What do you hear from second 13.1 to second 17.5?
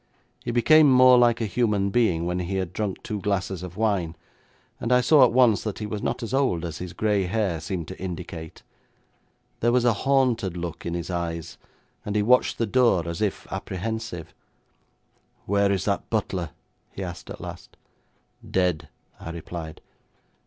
if apprehensive. 'Where is that butler?' he asked at